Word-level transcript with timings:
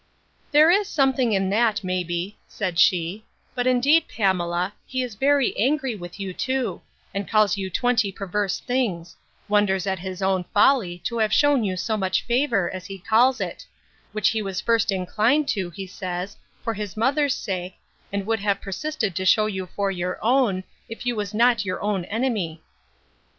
There 0.51 0.71
is 0.71 0.87
something 0.87 1.31
in 1.31 1.51
that, 1.51 1.83
may 1.83 2.03
be, 2.03 2.35
said 2.47 2.79
she: 2.79 3.23
but, 3.53 3.67
indeed, 3.67 4.07
Pamela, 4.07 4.73
he 4.87 5.03
is 5.03 5.13
very 5.13 5.55
angry 5.55 5.93
with 5.93 6.19
you 6.19 6.33
too; 6.33 6.81
and 7.13 7.29
calls 7.29 7.55
you 7.55 7.69
twenty 7.69 8.11
perverse 8.11 8.57
things; 8.59 9.15
wonders 9.47 9.85
at 9.85 9.99
his 9.99 10.23
own 10.23 10.45
folly, 10.55 10.97
to 11.05 11.19
have 11.19 11.31
shewn 11.31 11.63
you 11.63 11.77
so 11.77 11.97
much 11.97 12.23
favour, 12.23 12.67
as 12.73 12.87
he 12.87 12.97
calls 12.97 13.39
it; 13.39 13.63
which 14.11 14.29
he 14.29 14.41
was 14.41 14.59
first 14.59 14.91
inclined 14.91 15.47
to, 15.49 15.69
he 15.69 15.85
says, 15.85 16.35
for 16.63 16.73
his 16.73 16.97
mother's 16.97 17.35
sake, 17.35 17.75
and 18.11 18.25
would 18.25 18.39
have 18.39 18.59
persisted 18.59 19.15
to 19.15 19.23
shew 19.23 19.45
you 19.45 19.67
for 19.67 19.91
your 19.91 20.17
own, 20.25 20.63
if 20.89 21.05
you 21.05 21.15
was 21.15 21.31
not 21.31 21.63
your 21.63 21.79
own 21.79 22.05
enemy. 22.05 22.59